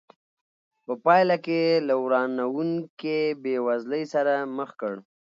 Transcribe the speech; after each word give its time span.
په 0.85 0.93
پایله 1.05 1.35
کې 1.45 1.61
له 1.87 1.93
ورانوونکې 2.03 3.17
بېوزلۍ 3.41 4.03
سره 4.13 4.33
مخ 4.57 4.69
کړ. 4.81 4.93